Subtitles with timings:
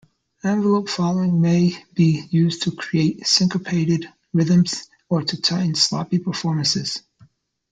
[0.43, 7.03] Envelope following may be used to create syncopated rhythms or to tighten sloppy performances.